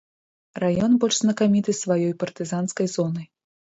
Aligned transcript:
Раён 0.63 0.95
больш 1.03 1.19
знакаміты 1.21 1.71
сваёй 1.83 2.09
партызанскай 2.25 2.87
зонай. 2.99 3.27